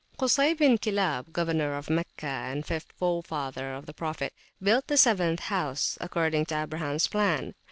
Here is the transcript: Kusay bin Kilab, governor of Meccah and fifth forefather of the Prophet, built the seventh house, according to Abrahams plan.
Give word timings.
Kusay 0.17 0.57
bin 0.57 0.79
Kilab, 0.79 1.31
governor 1.31 1.75
of 1.77 1.87
Meccah 1.87 2.25
and 2.51 2.65
fifth 2.65 2.91
forefather 2.97 3.75
of 3.75 3.85
the 3.85 3.93
Prophet, 3.93 4.33
built 4.59 4.87
the 4.87 4.97
seventh 4.97 5.41
house, 5.41 5.95
according 6.01 6.47
to 6.47 6.59
Abrahams 6.63 7.07
plan. 7.07 7.53